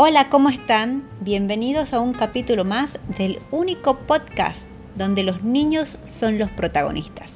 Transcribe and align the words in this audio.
Hola, 0.00 0.28
¿cómo 0.28 0.48
están? 0.48 1.02
Bienvenidos 1.18 1.92
a 1.92 1.98
un 1.98 2.12
capítulo 2.12 2.64
más 2.64 3.00
del 3.18 3.40
único 3.50 3.98
podcast 3.98 4.68
donde 4.94 5.24
los 5.24 5.42
niños 5.42 5.98
son 6.08 6.38
los 6.38 6.50
protagonistas, 6.50 7.32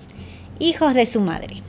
hijos 0.60 0.94
de 0.94 1.06
su 1.06 1.20
madre. 1.20 1.60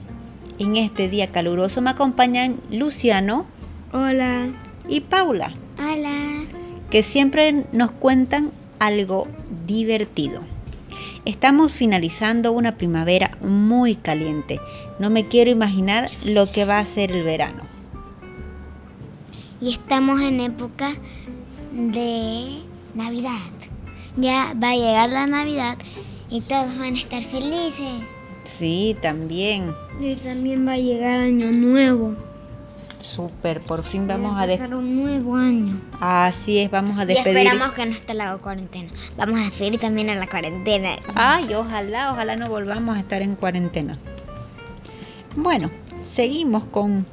En 0.60 0.78
este 0.78 1.10
día 1.10 1.32
caluroso 1.32 1.82
me 1.82 1.90
acompañan 1.90 2.62
Luciano. 2.70 3.48
Hola. 3.92 4.50
Y 4.88 5.02
Paula. 5.02 5.56
Hola. 5.80 6.44
Que 6.92 7.02
siempre 7.02 7.66
nos 7.72 7.90
cuentan 7.90 8.52
algo 8.78 9.28
divertido. 9.66 10.42
Estamos 11.26 11.74
finalizando 11.74 12.52
una 12.52 12.76
primavera 12.78 13.36
muy 13.42 13.96
caliente. 13.96 14.60
No 15.00 15.10
me 15.10 15.28
quiero 15.28 15.50
imaginar 15.50 16.12
lo 16.24 16.52
que 16.52 16.66
va 16.66 16.78
a 16.78 16.86
ser 16.86 17.14
el 17.14 17.24
verano 17.24 17.73
y 19.64 19.70
estamos 19.70 20.20
en 20.20 20.42
época 20.42 20.92
de 21.72 22.60
Navidad. 22.94 23.40
Ya 24.18 24.54
va 24.62 24.72
a 24.72 24.76
llegar 24.76 25.10
la 25.10 25.26
Navidad 25.26 25.78
y 26.30 26.42
todos 26.42 26.78
van 26.78 26.96
a 26.96 26.98
estar 26.98 27.24
felices. 27.24 28.04
Sí, 28.44 28.98
también. 29.02 29.74
Y 30.02 30.16
también 30.16 30.68
va 30.68 30.74
a 30.74 30.78
llegar 30.78 31.20
Año 31.20 31.52
Nuevo. 31.54 32.14
Súper, 33.00 33.62
por 33.62 33.84
fin 33.84 34.06
vamos 34.06 34.36
a, 34.36 34.42
a 34.42 34.44
empezar 34.44 34.76
un 34.76 35.02
nuevo 35.02 35.36
año. 35.36 35.80
Así 36.00 36.60
es, 36.60 36.70
vamos 36.70 37.00
a 37.00 37.06
despedir. 37.06 37.38
Y 37.38 37.40
esperamos 37.40 37.72
que 37.74 37.86
no 37.86 37.96
esté 37.96 38.14
la 38.14 38.38
cuarentena. 38.38 38.90
Vamos 39.18 39.40
a 39.40 39.44
despedir 39.44 39.80
también 39.80 40.10
a 40.10 40.16
la 40.16 40.28
cuarentena. 40.28 40.90
Ay, 41.16 41.54
ojalá, 41.54 42.12
ojalá 42.12 42.36
no 42.36 42.50
volvamos 42.50 42.98
a 42.98 43.00
estar 43.00 43.22
en 43.22 43.36
cuarentena. 43.36 43.98
Bueno, 45.36 45.72
seguimos 46.14 46.66
con 46.66 47.06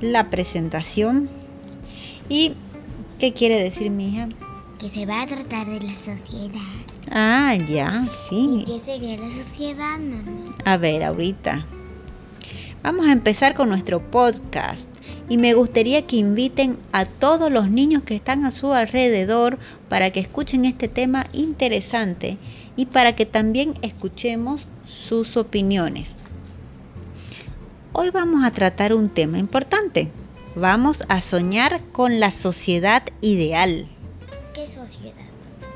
la 0.00 0.30
presentación 0.30 1.30
¿Y 2.28 2.54
qué 3.18 3.32
quiere 3.32 3.62
decir 3.62 3.90
mi 3.90 4.08
hija? 4.08 4.28
Que 4.78 4.90
se 4.90 5.06
va 5.06 5.22
a 5.22 5.26
tratar 5.26 5.68
de 5.68 5.80
la 5.80 5.94
sociedad. 5.94 6.60
Ah, 7.10 7.54
ya, 7.54 8.08
sí. 8.28 8.62
¿Y 8.62 8.64
qué 8.64 8.80
sería 8.84 9.16
la 9.16 9.30
sociedad, 9.30 9.98
mamá? 9.98 10.42
A 10.64 10.76
ver, 10.76 11.04
ahorita. 11.04 11.64
Vamos 12.82 13.06
a 13.06 13.12
empezar 13.12 13.54
con 13.54 13.68
nuestro 13.68 14.00
podcast 14.00 14.88
y 15.28 15.38
me 15.38 15.54
gustaría 15.54 16.06
que 16.06 16.16
inviten 16.16 16.78
a 16.92 17.04
todos 17.04 17.50
los 17.50 17.70
niños 17.70 18.02
que 18.02 18.16
están 18.16 18.44
a 18.44 18.50
su 18.50 18.72
alrededor 18.72 19.58
para 19.88 20.10
que 20.10 20.20
escuchen 20.20 20.64
este 20.64 20.88
tema 20.88 21.26
interesante 21.32 22.38
y 22.76 22.86
para 22.86 23.14
que 23.14 23.26
también 23.26 23.74
escuchemos 23.82 24.66
sus 24.84 25.36
opiniones. 25.36 26.16
Hoy 27.92 28.10
vamos 28.10 28.44
a 28.44 28.50
tratar 28.50 28.94
un 28.94 29.08
tema 29.08 29.38
importante 29.38 30.10
Vamos 30.56 31.04
a 31.10 31.20
soñar 31.20 31.82
con 31.92 32.18
la 32.18 32.30
sociedad 32.30 33.02
ideal. 33.20 33.86
¿Qué 34.54 34.66
sociedad? 34.66 35.12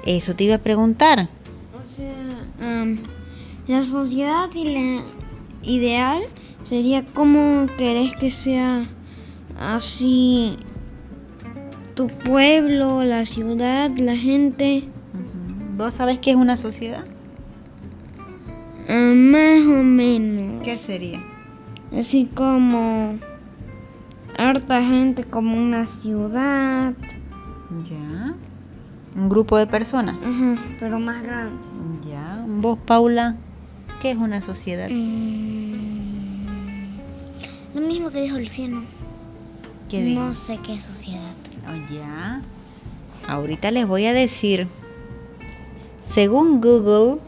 Eso 0.06 0.34
te 0.34 0.44
iba 0.44 0.54
a 0.54 0.58
preguntar. 0.58 1.28
O 1.74 1.94
sea, 1.94 2.86
la 3.66 3.84
sociedad 3.84 4.48
ideal 5.60 6.22
sería 6.64 7.04
cómo 7.04 7.66
querés 7.76 8.16
que 8.16 8.30
sea 8.30 8.84
así 9.58 10.56
tu 11.94 12.06
pueblo, 12.06 13.04
la 13.04 13.26
ciudad, 13.26 13.90
la 13.98 14.16
gente. 14.16 14.84
¿Vos 15.76 15.92
sabés 15.92 16.20
qué 16.20 16.30
es 16.30 16.36
una 16.36 16.56
sociedad? 16.56 17.04
Ah, 18.88 19.12
más 19.14 19.60
o 19.66 19.82
menos. 19.82 20.62
¿Qué 20.62 20.78
sería? 20.78 21.22
Así 21.92 22.30
como 22.34 23.18
harta 24.40 24.82
gente 24.82 25.24
como 25.24 25.56
una 25.56 25.86
ciudad. 25.86 26.94
Ya. 27.84 28.34
Un 29.14 29.28
grupo 29.28 29.58
de 29.58 29.66
personas. 29.66 30.16
Ajá, 30.24 30.56
pero 30.78 30.98
más 30.98 31.22
grande. 31.22 31.60
Ya. 32.08 32.44
¿Vos, 32.48 32.78
Paula, 32.86 33.36
qué 34.00 34.12
es 34.12 34.16
una 34.16 34.40
sociedad? 34.40 34.88
Mm, 34.88 36.46
lo 37.74 37.80
mismo 37.82 38.10
que 38.10 38.22
dijo 38.22 38.38
Luciano. 38.38 38.84
¿Qué 39.88 40.14
No 40.14 40.32
sé 40.32 40.58
qué 40.64 40.74
es 40.74 40.82
sociedad. 40.84 41.34
Oh, 41.68 41.92
ya. 41.92 42.40
Ahorita 43.28 43.70
les 43.70 43.86
voy 43.86 44.06
a 44.06 44.14
decir. 44.14 44.68
Según 46.12 46.60
Google, 46.60 47.20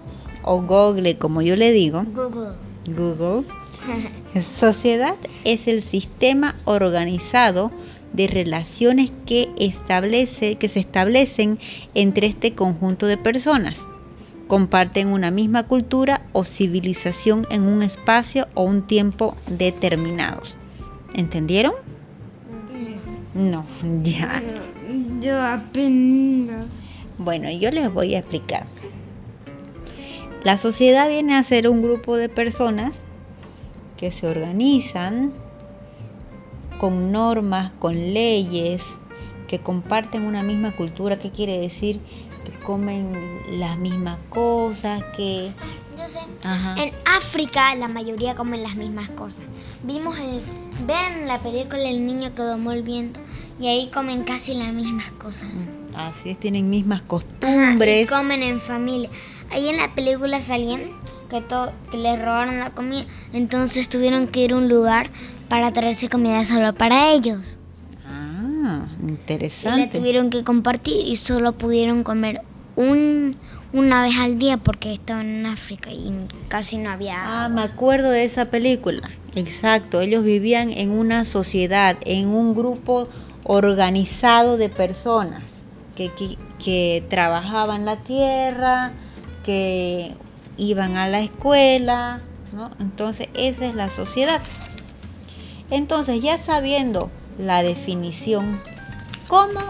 o 0.43 0.62
Google 0.62 1.19
como 1.19 1.43
yo 1.43 1.56
le 1.56 1.73
digo. 1.73 2.05
Google. 2.05 2.55
Google 2.87 3.62
Sociedad 4.59 5.16
es 5.44 5.69
el 5.69 5.82
sistema 5.82 6.56
organizado 6.65 7.70
de 8.12 8.26
relaciones 8.26 9.12
que, 9.26 9.48
establece, 9.59 10.56
que 10.56 10.69
se 10.69 10.81
establecen 10.81 11.59
entre 11.94 12.26
este 12.26 12.54
conjunto 12.54 13.06
de 13.06 13.16
personas. 13.16 13.88
Comparten 14.48 15.09
una 15.09 15.31
misma 15.31 15.66
cultura 15.66 16.22
o 16.32 16.44
civilización 16.44 17.47
en 17.50 17.62
un 17.62 17.82
espacio 17.82 18.48
o 18.54 18.65
un 18.65 18.82
tiempo 18.82 19.37
determinados. 19.47 20.59
¿Entendieron? 21.14 21.72
No, 23.34 23.64
ya. 24.03 24.43
Yo 25.20 25.41
apenas. 25.41 26.66
Bueno, 27.16 27.50
yo 27.50 27.70
les 27.70 27.93
voy 27.93 28.14
a 28.14 28.19
explicar. 28.19 28.66
La 30.44 30.56
sociedad 30.56 31.09
viene 31.09 31.37
a 31.37 31.43
ser 31.44 31.69
un 31.69 31.82
grupo 31.82 32.16
de 32.16 32.28
personas 32.28 33.04
que 34.03 34.11
se 34.11 34.27
organizan 34.27 35.33
con 36.81 37.13
normas, 37.13 37.71
con 37.79 37.95
leyes, 37.95 38.83
que 39.47 39.61
comparten 39.61 40.25
una 40.25 40.43
misma 40.43 40.75
cultura, 40.75 41.21
¿qué 41.21 41.31
quiere 41.31 41.57
decir? 41.57 42.01
Que 42.45 42.51
comen 42.67 43.12
las 43.61 43.79
mismas 43.79 44.19
cosas, 44.29 45.05
que... 45.17 45.53
Yo 45.97 46.09
sé, 46.09 46.19
en 46.83 46.93
África 47.17 47.77
la 47.77 47.87
mayoría 47.87 48.35
comen 48.35 48.65
las 48.65 48.75
mismas 48.75 49.09
cosas. 49.11 49.45
Vimos 49.85 50.19
el, 50.19 50.41
ven 50.85 51.29
la 51.29 51.39
película 51.39 51.89
El 51.89 52.05
niño 52.05 52.35
que 52.35 52.43
domó 52.43 52.73
el 52.73 52.83
viento 52.83 53.21
y 53.61 53.69
ahí 53.69 53.89
comen 53.95 54.25
casi 54.25 54.55
las 54.55 54.73
mismas 54.73 55.12
cosas. 55.12 55.49
Mm, 55.55 55.95
así 55.97 56.31
es, 56.31 56.41
tienen 56.41 56.69
mismas 56.69 57.03
costumbres. 57.03 58.11
comen 58.11 58.43
en 58.43 58.61
familia. 58.61 59.11
Ahí 59.53 59.69
en 59.69 59.77
la 59.77 59.95
película 59.95 60.41
salían 60.41 60.91
que, 61.41 61.43
que 61.91 61.97
les 61.97 62.19
robaron 62.20 62.59
la 62.59 62.70
comida. 62.70 63.06
Entonces 63.32 63.88
tuvieron 63.88 64.28
que 64.28 64.44
ir 64.44 64.53
a 64.53 64.56
un 64.56 64.69
lugar 64.69 65.10
para 65.48 65.72
traerse 65.72 66.09
comida 66.09 66.44
solo 66.44 66.75
para 66.75 67.12
ellos. 67.12 67.59
Ah, 68.06 68.87
interesante. 69.00 69.81
Y 69.81 69.84
la 69.84 69.91
tuvieron 69.91 70.31
que 70.31 70.44
compartir 70.44 71.06
y 71.06 71.16
solo 71.16 71.53
pudieron 71.53 72.04
comer 72.04 72.43
un, 72.76 73.37
una 73.72 74.03
vez 74.03 74.19
al 74.19 74.38
día 74.38 74.56
porque 74.59 74.93
estaban 74.93 75.26
en 75.26 75.47
África 75.47 75.91
y 75.91 76.12
casi 76.48 76.78
no 76.78 76.91
había. 76.91 77.44
Ah, 77.44 77.49
me 77.49 77.62
acuerdo 77.62 78.10
de 78.10 78.25
esa 78.25 78.47
película. 78.47 79.10
Exacto, 79.34 80.00
ellos 80.00 80.25
vivían 80.25 80.70
en 80.70 80.91
una 80.91 81.25
sociedad, 81.25 81.97
en 82.04 82.28
un 82.28 82.54
grupo 82.54 83.09
organizado 83.44 84.56
de 84.56 84.69
personas 84.69 85.62
que, 85.97 86.10
que, 86.12 86.37
que 86.62 87.04
trabajaban 87.09 87.84
la 87.84 87.97
tierra, 87.97 88.93
que 89.44 90.12
iban 90.57 90.97
a 90.97 91.09
la 91.09 91.21
escuela, 91.21 92.21
¿no? 92.53 92.71
Entonces 92.79 93.29
esa 93.35 93.67
es 93.67 93.75
la 93.75 93.89
sociedad. 93.89 94.43
Entonces 95.71 96.23
ya 96.23 96.39
sabiendo 96.39 97.11
la 97.39 97.63
definición, 97.63 98.61
¿cómo 99.29 99.61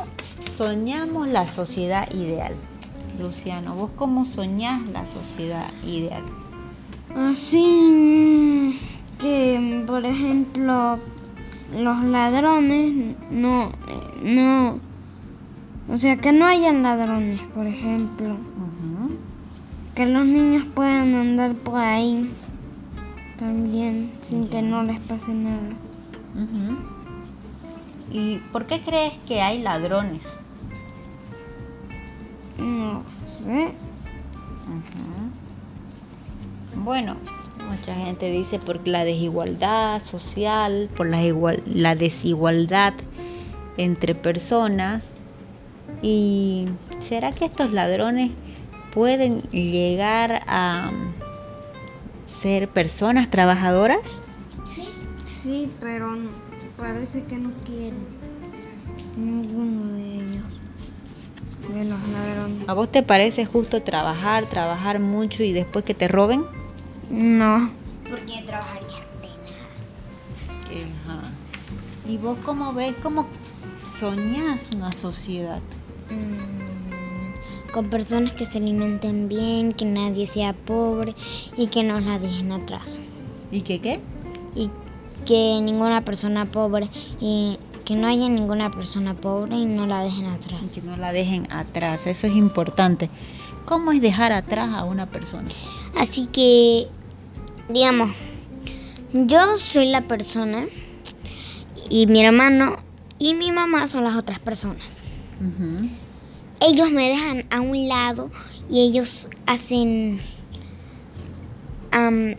soñamos 0.57 1.29
la 1.29 1.47
sociedad 1.47 2.13
ideal? 2.13 2.55
Luciano, 3.21 3.75
¿vos 3.75 3.91
cómo 3.97 4.25
soñás 4.25 4.83
la 4.89 5.07
sociedad 5.07 5.69
ideal? 5.87 6.25
Así 7.15 8.81
que, 9.21 9.85
por 9.87 10.05
ejemplo, 10.05 10.99
los 11.77 12.05
ladrones 12.05 13.17
no, 13.31 13.73
no, 14.23 14.81
o 15.89 15.99
sea, 15.99 16.17
que 16.17 16.33
no 16.33 16.47
hayan 16.47 16.83
ladrones, 16.83 17.41
por 17.55 17.67
ejemplo 17.67 18.37
que 19.95 20.07
los 20.07 20.25
niños 20.25 20.65
puedan 20.75 21.15
andar 21.15 21.55
por 21.55 21.79
ahí 21.79 22.31
también 23.39 24.13
sin 24.23 24.49
que 24.49 24.63
no 24.63 24.83
les 24.85 25.01
pase 25.01 25.35
nada. 25.35 25.71
¿Y 28.11 28.39
por 28.53 28.67
qué 28.67 28.81
crees 28.81 29.19
que 29.27 29.43
hay 29.43 29.61
ladrones? 29.61 30.27
No 32.59 33.03
sé. 33.27 33.73
Bueno, 36.77 37.17
mucha 37.69 37.95
gente 37.95 38.31
dice 38.31 38.59
por 38.59 38.87
la 38.87 39.05
desigualdad 39.05 40.01
social, 40.01 40.89
por 40.97 41.07
la, 41.07 41.21
la 41.67 41.95
desigualdad 41.97 42.95
entre 43.77 44.15
personas. 44.15 45.05
¿Y 46.01 46.67
será 47.01 47.33
que 47.33 47.45
estos 47.45 47.73
ladrones 47.73 48.31
pueden 48.93 49.43
llegar 49.51 50.43
a 50.47 50.91
ser 52.41 52.69
personas 52.69 53.31
trabajadoras? 53.31 54.21
Sí, 54.75 54.89
sí 55.25 55.71
pero 55.81 56.17
parece 56.77 57.25
que 57.25 57.37
no 57.37 57.51
quieren. 57.65 58.07
Ninguno 59.17 59.95
de 59.95 60.15
ellos. 60.15 60.61
De 61.73 61.85
los 61.85 62.09
ladrones. 62.09 62.69
¿A 62.69 62.75
vos 62.75 62.91
te 62.91 63.03
parece 63.03 63.47
justo 63.47 63.83
trabajar, 63.83 64.47
trabajar 64.47 64.99
mucho 65.01 65.43
y 65.43 65.53
después 65.53 65.85
que 65.85 65.95
te 65.95 66.09
roben? 66.09 66.45
No. 67.11 67.71
Porque 68.09 68.43
trabajaría 68.47 68.89
de 70.69 70.85
nada. 71.07 71.31
¿Y 72.09 72.17
vos 72.17 72.37
cómo 72.45 72.73
ves, 72.73 72.95
cómo 73.03 73.27
soñás 73.95 74.71
una 74.75 74.93
sociedad? 74.93 75.61
Mm, 76.11 76.62
con 77.73 77.89
personas 77.91 78.35
que 78.35 78.47
se 78.47 78.59
alimenten 78.59 79.29
bien, 79.29 79.73
que 79.73 79.85
nadie 79.85 80.27
sea 80.27 80.53
pobre 80.53 81.15
y 81.57 81.69
que 81.69 81.83
no 81.83 82.01
la 82.01 82.19
dejen 82.19 82.53
atrás. 82.53 83.01
¿Y 83.51 83.63
qué 83.63 83.81
qué? 83.81 84.01
Y 84.55 84.71
que 85.27 85.61
ninguna 85.63 86.05
persona 86.05 86.47
pobre, 86.47 86.89
y 87.21 87.59
que 87.85 87.97
no 87.97 88.07
haya 88.07 88.29
ninguna 88.29 88.71
persona 88.71 89.15
pobre 89.15 89.57
y 89.57 89.67
no 89.67 89.87
la 89.87 90.03
dejen 90.03 90.27
atrás. 90.27 90.61
Y 90.65 90.69
que 90.69 90.83
no 90.83 90.97
la 90.97 91.13
dejen 91.13 91.51
atrás, 91.53 92.07
eso 92.07 92.27
es 92.27 92.35
importante. 92.35 93.11
¿Cómo 93.65 93.93
es 93.93 94.01
dejar 94.01 94.33
atrás 94.33 94.71
a 94.75 94.85
una 94.85 95.07
persona? 95.07 95.49
Así 95.97 96.27
que, 96.27 96.89
digamos, 97.69 98.11
yo 99.13 99.57
soy 99.57 99.87
la 99.87 100.03
persona 100.03 100.67
y 101.89 102.07
mi 102.07 102.25
hermano 102.25 102.77
y 103.19 103.35
mi 103.35 103.53
mamá 103.53 103.87
son 103.87 104.05
las 104.05 104.17
otras 104.17 104.39
personas. 104.39 105.03
Ujú. 105.41 105.89
Ellos 106.65 106.91
me 106.91 107.09
dejan 107.09 107.45
a 107.51 107.61
un 107.61 107.89
lado 107.89 108.31
y 108.71 108.81
ellos 108.81 109.29
hacen... 109.47 110.21
am, 111.91 112.37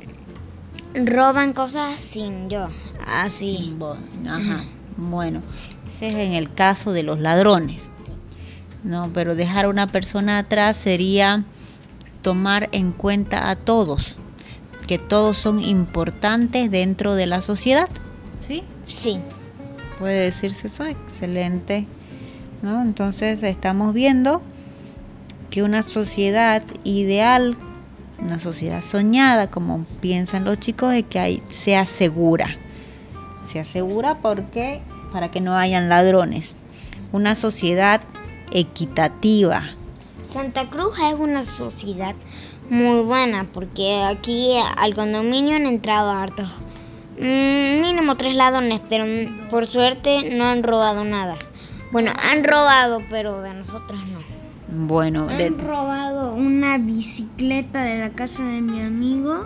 roban 0.93 1.53
cosas 1.53 2.01
sin 2.01 2.49
yo. 2.49 2.67
Así. 3.05 3.75
Ajá. 4.27 4.63
Bueno, 4.97 5.41
ese 5.87 6.09
es 6.09 6.15
en 6.15 6.33
el 6.33 6.53
caso 6.53 6.91
de 6.91 7.03
los 7.03 7.19
ladrones. 7.19 7.91
No, 8.83 9.11
pero 9.13 9.35
dejar 9.35 9.65
a 9.65 9.69
una 9.69 9.87
persona 9.87 10.39
atrás 10.39 10.77
sería 10.77 11.45
tomar 12.21 12.69
en 12.71 12.91
cuenta 12.91 13.49
a 13.49 13.55
todos, 13.55 14.15
que 14.87 14.99
todos 14.99 15.37
son 15.37 15.61
importantes 15.61 16.69
dentro 16.69 17.15
de 17.15 17.25
la 17.25 17.41
sociedad. 17.41 17.89
¿Sí? 18.39 18.63
Sí. 18.85 19.19
Puede 19.99 20.19
decirse 20.19 20.67
eso, 20.67 20.85
excelente. 20.85 21.85
¿No? 22.63 22.81
Entonces 22.81 23.44
estamos 23.44 23.94
viendo 23.94 24.42
que 25.51 25.62
una 25.62 25.83
sociedad 25.83 26.63
ideal, 26.83 27.56
una 28.18 28.39
sociedad 28.39 28.81
soñada, 28.81 29.51
como 29.51 29.86
piensan 30.01 30.45
los 30.45 30.57
chicos, 30.60 30.94
es 30.94 31.06
que 31.06 31.19
hay, 31.19 31.44
sea 31.51 31.86
segura. 31.86 32.56
Sea 33.45 33.63
segura 33.63 34.18
porque 34.19 34.81
para 35.12 35.30
que 35.30 35.42
no 35.42 35.56
hayan 35.56 35.89
ladrones. 35.89 36.56
Una 37.12 37.36
sociedad 37.36 38.01
equitativa. 38.51 39.63
Santa 40.24 40.69
Cruz 40.69 40.98
es 41.00 41.19
una 41.19 41.44
sociedad 41.44 42.15
muy 42.69 43.01
buena 43.01 43.45
porque 43.54 44.01
aquí 44.01 44.56
al 44.77 44.95
condominio 44.95 45.57
han 45.57 45.68
entrado 45.68 46.10
hartos. 46.12 46.50
mm, 47.19 47.81
mínimo 47.81 48.15
tres 48.15 48.33
ladrones, 48.33 48.81
pero 48.89 49.06
por 49.51 49.68
suerte 49.68 50.36
no 50.36 50.45
han 50.45 50.63
robado 50.63 51.04
nada. 51.04 51.36
Bueno, 51.93 52.11
han 52.21 52.43
robado, 52.43 53.01
pero 53.09 53.41
de 53.41 53.53
nosotros 53.53 53.99
no. 54.11 54.19
Bueno, 54.87 55.27
de- 55.27 55.45
Han 55.47 55.59
robado 55.59 56.33
una 56.33 56.77
bicicleta 56.79 57.83
de 57.83 57.99
la 57.99 58.09
casa 58.09 58.43
de 58.43 58.59
mi 58.61 58.81
amigo 58.81 59.45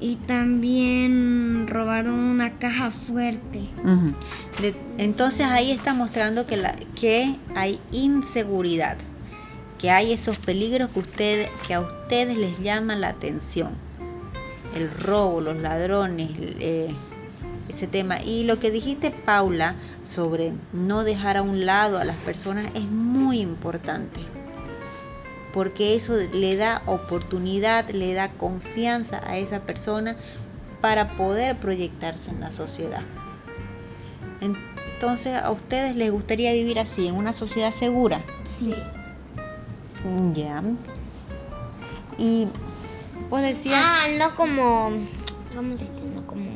y 0.00 0.16
también 0.16 1.66
robaron 1.68 2.14
una 2.14 2.52
caja 2.54 2.90
fuerte. 2.90 3.68
De- 4.60 4.74
entonces 4.98 5.46
ahí 5.46 5.70
está 5.70 5.94
mostrando 5.94 6.46
que, 6.46 6.56
la, 6.56 6.74
que 6.98 7.36
hay 7.54 7.78
inseguridad, 7.92 8.96
que 9.78 9.90
hay 9.90 10.12
esos 10.12 10.38
peligros 10.38 10.90
que, 10.90 10.98
usted, 11.00 11.48
que 11.66 11.74
a 11.74 11.80
ustedes 11.80 12.36
les 12.36 12.58
llaman 12.60 13.00
la 13.02 13.08
atención. 13.08 13.70
El 14.74 14.90
robo, 14.90 15.40
los 15.40 15.56
ladrones, 15.58 16.30
eh, 16.38 16.92
ese 17.68 17.86
tema. 17.86 18.20
Y 18.22 18.44
lo 18.44 18.58
que 18.58 18.70
dijiste, 18.70 19.10
Paula, 19.10 19.76
sobre 20.04 20.52
no 20.72 21.04
dejar 21.04 21.36
a 21.36 21.42
un 21.42 21.66
lado 21.66 21.98
a 21.98 22.04
las 22.04 22.16
personas 22.18 22.66
es 22.74 22.84
muy 22.84 23.40
importante. 23.40 24.20
Porque 25.52 25.94
eso 25.94 26.14
le 26.32 26.56
da 26.56 26.82
oportunidad, 26.86 27.88
le 27.90 28.12
da 28.14 28.30
confianza 28.30 29.22
a 29.24 29.38
esa 29.38 29.60
persona 29.60 30.16
para 30.80 31.16
poder 31.16 31.56
proyectarse 31.56 32.30
en 32.30 32.40
la 32.40 32.50
sociedad. 32.50 33.02
Entonces, 34.40 35.34
¿a 35.36 35.50
ustedes 35.50 35.96
les 35.96 36.10
gustaría 36.10 36.52
vivir 36.52 36.78
así, 36.78 37.06
en 37.06 37.14
una 37.14 37.32
sociedad 37.32 37.72
segura? 37.72 38.20
Sí. 38.46 38.74
Ya. 40.34 40.62
Y 42.18 42.46
vos 43.30 43.40
decías, 43.40 43.80
Ah, 43.82 44.06
no 44.18 44.34
como. 44.34 44.92
¿Cómo 45.54 45.76
se 45.76 45.90
dice? 45.90 46.04
No 46.14 46.26
como. 46.26 46.53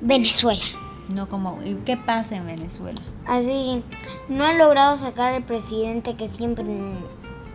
Venezuela. 0.00 0.62
no 1.08 1.28
como, 1.28 1.60
¿y 1.64 1.74
qué 1.84 1.96
pasa 1.96 2.36
en 2.36 2.46
Venezuela? 2.46 3.00
Así, 3.26 3.82
no 4.28 4.44
han 4.44 4.58
logrado 4.58 4.96
sacar 4.96 5.34
al 5.34 5.44
presidente 5.44 6.14
que 6.16 6.28
siempre, 6.28 6.64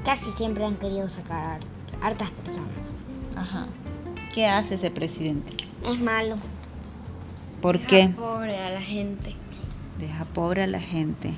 casi 0.05 0.31
siempre 0.31 0.65
han 0.65 0.75
querido 0.77 1.09
sacar 1.09 1.59
har- 1.59 2.01
hartas 2.01 2.29
personas. 2.31 2.93
Ajá. 3.35 3.67
¿Qué 4.33 4.47
hace 4.47 4.75
ese 4.75 4.89
presidente? 4.91 5.53
Es 5.85 5.99
malo. 5.99 6.37
¿Por 7.61 7.79
qué? 7.79 8.09
Pobre 8.15 8.57
a 8.57 8.69
la 8.69 8.81
gente. 8.81 9.35
Deja 9.99 10.25
pobre 10.25 10.63
a 10.63 10.67
la 10.67 10.79
gente. 10.79 11.33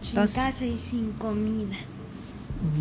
Sin 0.00 0.26
casa 0.28 0.64
y 0.64 0.78
sin 0.78 1.12
comida. 1.12 1.76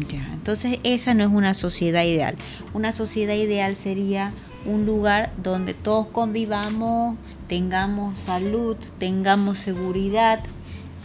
ya, 0.10 0.34
entonces 0.34 0.80
esa 0.84 1.14
no 1.14 1.24
es 1.24 1.30
una 1.30 1.54
sociedad 1.54 2.04
ideal. 2.04 2.36
Una 2.74 2.92
sociedad 2.92 3.36
ideal 3.36 3.76
sería 3.76 4.32
un 4.68 4.86
lugar 4.86 5.32
donde 5.42 5.74
todos 5.74 6.08
convivamos, 6.08 7.18
tengamos 7.48 8.20
salud, 8.20 8.76
tengamos 9.00 9.58
seguridad, 9.58 10.44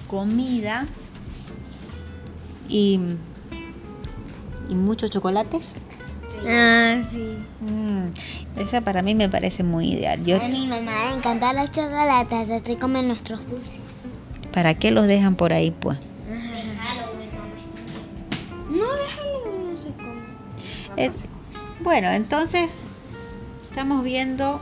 comida 0.08 0.86
y, 2.68 2.98
y 4.68 4.74
muchos 4.74 5.10
chocolates. 5.10 5.68
Ah, 6.46 7.00
sí. 7.08 7.36
Mm, 7.60 8.60
esa 8.60 8.80
para 8.80 9.02
mí 9.02 9.14
me 9.14 9.28
parece 9.28 9.62
muy 9.62 9.92
ideal. 9.92 10.24
Yo, 10.24 10.42
A 10.42 10.48
mi 10.48 10.66
mamá 10.66 11.06
le 11.10 11.14
encantan 11.14 11.54
los 11.54 11.70
chocolates, 11.70 12.50
así 12.50 12.76
comen 12.76 13.06
nuestros 13.06 13.48
dulces. 13.48 13.80
¿Para 14.52 14.74
qué 14.74 14.90
los 14.90 15.06
dejan 15.06 15.36
por 15.36 15.52
ahí, 15.52 15.70
pues? 15.70 15.98
No, 18.68 18.84
déjalo, 18.92 19.70
no 19.70 19.76
se 19.76 19.88
come. 19.94 20.22
Eh, 20.96 21.12
bueno, 21.84 22.10
entonces 22.10 22.72
estamos 23.72 24.04
viendo 24.04 24.60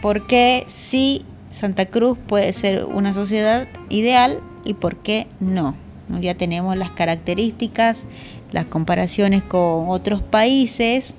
por 0.00 0.28
qué 0.28 0.64
sí 0.68 1.24
Santa 1.50 1.86
Cruz 1.86 2.16
puede 2.28 2.52
ser 2.52 2.84
una 2.84 3.12
sociedad 3.12 3.66
ideal 3.88 4.38
y 4.64 4.74
por 4.74 4.98
qué 4.98 5.26
no. 5.40 5.74
Ya 6.20 6.36
tenemos 6.36 6.76
las 6.76 6.92
características, 6.92 8.04
las 8.52 8.66
comparaciones 8.66 9.42
con 9.42 9.88
otros 9.88 10.22
países 10.22 11.14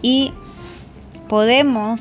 y 0.00 0.32
podemos 1.28 2.00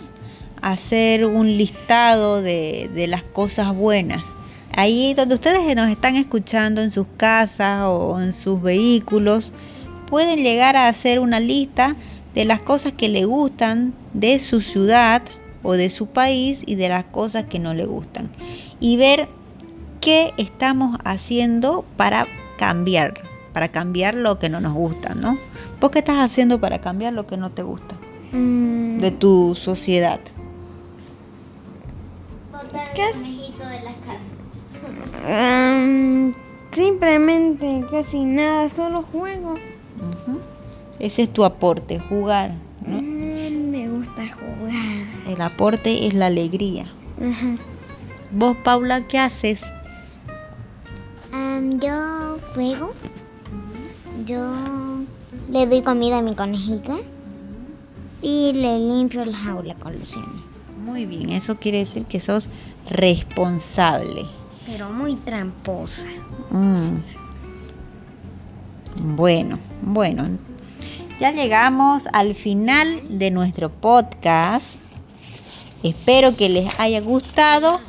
hacer 0.61 1.25
un 1.25 1.57
listado 1.57 2.41
de, 2.41 2.89
de 2.95 3.07
las 3.07 3.23
cosas 3.23 3.75
buenas. 3.75 4.23
Ahí 4.77 5.13
donde 5.13 5.35
ustedes 5.35 5.75
nos 5.75 5.89
están 5.89 6.15
escuchando 6.15 6.81
en 6.81 6.91
sus 6.91 7.07
casas 7.17 7.83
o 7.85 8.21
en 8.21 8.31
sus 8.31 8.61
vehículos, 8.61 9.51
pueden 10.09 10.41
llegar 10.41 10.77
a 10.77 10.87
hacer 10.87 11.19
una 11.19 11.41
lista 11.41 11.97
de 12.37 12.45
las 12.45 12.59
cosas 12.59 12.91
que 12.91 13.09
le 13.09 13.25
gustan 13.25 13.95
de 14.13 14.37
su 14.37 14.61
ciudad 14.61 15.23
o 15.63 15.73
de 15.73 15.89
su 15.89 16.05
país 16.05 16.61
y 16.67 16.75
de 16.75 16.87
las 16.87 17.05
cosas 17.05 17.45
que 17.45 17.57
no 17.57 17.73
le 17.73 17.87
gustan. 17.87 18.29
Y 18.79 18.95
ver 18.95 19.27
qué 20.01 20.35
estamos 20.37 20.99
haciendo 21.03 21.83
para 21.97 22.27
cambiar, 22.59 23.15
para 23.53 23.69
cambiar 23.69 24.13
lo 24.13 24.37
que 24.37 24.49
no 24.49 24.61
nos 24.61 24.73
gusta, 24.73 25.15
¿no? 25.15 25.39
¿Vos 25.81 25.89
qué 25.89 25.97
estás 25.97 26.17
haciendo 26.17 26.61
para 26.61 26.79
cambiar 26.79 27.13
lo 27.13 27.25
que 27.25 27.37
no 27.37 27.49
te 27.49 27.63
gusta 27.63 27.95
Mm, 28.31 28.99
de 28.99 29.09
tu 29.09 29.55
sociedad? 29.55 30.19
¿Qué 32.93 33.09
es? 33.09 33.23
am, 35.27 36.35
simplemente 36.71 37.83
casi 37.89 38.23
nada, 38.25 38.69
solo 38.69 39.01
juego. 39.01 39.55
Ese 40.99 41.23
es 41.23 41.33
tu 41.33 41.45
aporte, 41.45 41.99
jugar. 41.99 42.53
¿no? 42.85 43.01
Mm, 43.01 43.71
me 43.71 43.89
gusta 43.89 44.23
jugar. 44.33 45.05
El 45.27 45.41
aporte 45.41 46.07
es 46.07 46.13
la 46.13 46.27
alegría. 46.27 46.85
Ajá. 47.21 47.55
Vos, 48.31 48.57
Paula, 48.63 49.07
¿qué 49.07 49.19
haces? 49.19 49.61
Yo 51.79 52.39
juego. 52.53 52.93
Yo 54.25 54.51
le 55.51 55.65
doy 55.67 55.81
comida 55.81 56.19
a 56.19 56.21
mi 56.21 56.33
conejita. 56.35 56.95
Y 58.21 58.53
le 58.53 58.79
limpio 58.79 59.23
la 59.25 59.37
jaula 59.37 59.75
con 59.75 59.97
Luciana. 59.97 60.27
Muy 60.83 61.05
bien, 61.05 61.29
eso 61.29 61.57
quiere 61.57 61.79
decir 61.79 62.05
que 62.05 62.19
sos 62.19 62.49
responsable. 62.89 64.25
Pero 64.65 64.89
muy 64.89 65.15
tramposa. 65.15 66.07
Mm. 66.49 66.97
Bueno, 69.15 69.59
bueno. 69.83 70.27
Ya 71.19 71.31
llegamos 71.31 72.03
al 72.13 72.35
final 72.35 73.17
de 73.17 73.31
nuestro 73.31 73.71
podcast. 73.71 74.75
Espero 75.81 76.35
que 76.35 76.47
les 76.47 76.79
haya 76.79 77.01
gustado. 77.01 77.79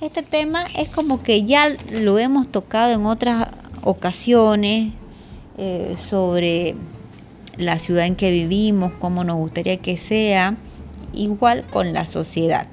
Este 0.00 0.22
tema 0.22 0.62
es 0.76 0.88
como 0.88 1.20
que 1.20 1.42
ya 1.42 1.68
lo 1.90 2.16
hemos 2.20 2.46
tocado 2.46 2.92
en 2.92 3.04
otras 3.06 3.48
ocasiones 3.82 4.92
eh, 5.58 5.96
sobre 5.98 6.76
la 7.56 7.80
ciudad 7.80 8.06
en 8.06 8.14
que 8.14 8.30
vivimos, 8.30 8.92
cómo 9.00 9.24
nos 9.24 9.36
gustaría 9.38 9.78
que 9.78 9.96
sea, 9.96 10.54
igual 11.12 11.64
con 11.72 11.92
la 11.92 12.06
sociedad, 12.06 12.68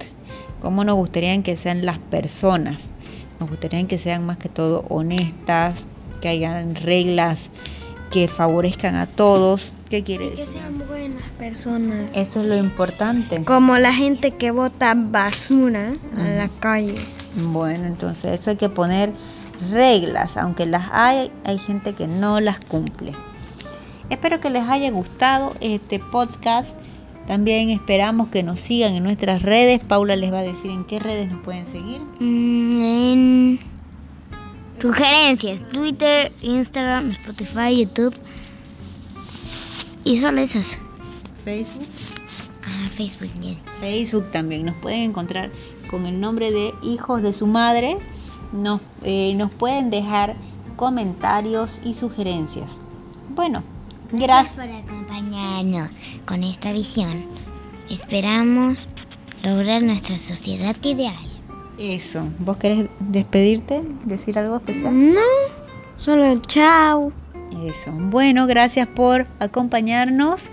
cómo 0.62 0.84
nos 0.84 0.96
gustaría 0.96 1.42
que 1.42 1.58
sean 1.58 1.88
las 1.88 1.98
personas. 1.98 2.84
Nos 3.40 3.50
gustaría 3.50 3.84
que 3.88 3.98
sean 3.98 4.28
más 4.28 4.38
que 4.38 4.50
todo 4.50 4.86
honestas, 4.90 5.86
que 6.22 6.28
hayan 6.28 6.76
reglas 6.76 7.50
que 8.12 8.28
favorezcan 8.28 8.96
a 8.96 9.08
todos. 9.08 9.73
¿Qué 9.94 10.02
quiere 10.02 10.32
Que 10.32 10.38
decir? 10.38 10.54
sean 10.54 10.84
buenas 10.88 11.22
personas. 11.38 12.10
Eso 12.16 12.42
es 12.42 12.48
lo 12.48 12.58
importante. 12.58 13.44
Como 13.46 13.78
la 13.78 13.94
gente 13.94 14.32
que 14.32 14.50
bota 14.50 14.96
basura 14.96 15.94
a 16.18 16.24
la 16.24 16.50
calle. 16.60 16.96
Bueno, 17.36 17.86
entonces 17.86 18.42
eso 18.42 18.50
hay 18.50 18.56
que 18.56 18.70
poner 18.70 19.12
reglas, 19.70 20.36
aunque 20.38 20.66
las 20.66 20.90
hay, 20.92 21.30
hay 21.46 21.60
gente 21.60 21.94
que 21.94 22.08
no 22.08 22.40
las 22.40 22.60
cumple. 22.60 23.12
Espero 24.10 24.40
que 24.40 24.50
les 24.50 24.68
haya 24.68 24.90
gustado 24.90 25.54
este 25.62 26.00
podcast. 26.00 26.72
También 27.28 27.70
esperamos 27.70 28.30
que 28.30 28.42
nos 28.42 28.60
sigan 28.60 28.96
en 28.96 29.04
nuestras 29.04 29.44
redes. 29.44 29.80
Paula 29.80 30.16
les 30.16 30.34
va 30.34 30.40
a 30.40 30.44
decir 30.44 30.72
en 30.72 30.86
qué 30.86 30.98
redes 30.98 31.32
nos 31.32 31.44
pueden 31.44 31.68
seguir. 31.68 32.02
Mm, 32.20 32.82
en 32.82 33.60
sugerencias, 34.80 35.64
Twitter, 35.72 36.32
Instagram, 36.42 37.12
Spotify, 37.12 37.78
YouTube. 37.78 38.16
Y 40.04 40.18
solo 40.18 40.42
esas. 40.42 40.78
Facebook. 41.44 41.88
Ah, 42.64 42.90
Facebook, 42.96 43.34
yes. 43.40 43.58
Facebook 43.80 44.32
también. 44.32 44.66
Nos 44.66 44.76
pueden 44.76 45.02
encontrar 45.02 45.52
con 45.90 46.06
el 46.06 46.20
nombre 46.20 46.52
de 46.52 46.74
Hijos 46.82 47.22
de 47.22 47.34
su 47.34 47.48
Madre. 47.48 47.98
Nos, 48.52 48.82
eh, 49.04 49.34
nos 49.36 49.52
pueden 49.52 49.90
dejar 49.90 50.36
comentarios 50.76 51.80
y 51.84 51.94
sugerencias. 51.94 52.70
Bueno, 53.36 53.64
gracias. 54.12 54.56
por 54.56 54.76
acompañarnos 54.76 55.90
con 56.26 56.44
esta 56.44 56.72
visión. 56.72 57.26
Esperamos 57.90 58.78
lograr 59.44 59.84
nuestra 59.84 60.18
sociedad 60.18 60.76
ideal. 60.84 61.16
Eso. 61.78 62.24
¿Vos 62.40 62.58
querés 62.58 62.88
despedirte? 63.00 63.82
¿Decir 64.06 64.38
algo 64.38 64.58
especial? 64.58 65.14
No, 65.14 65.22
solo 65.98 66.38
chao. 66.40 67.12
Eso. 67.66 67.92
Bueno, 67.92 68.48
gracias 68.48 68.88
por 68.88 69.28
acompañarnos. 69.40 70.50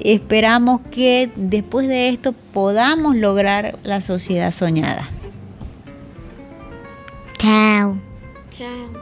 Esperamos 0.00 0.80
que 0.90 1.30
después 1.36 1.88
de 1.88 2.08
esto 2.08 2.32
podamos 2.52 3.16
lograr 3.16 3.78
la 3.82 4.00
sociedad 4.00 4.50
soñada. 4.52 5.08
Chao. 7.38 7.98
Chao. 8.50 9.01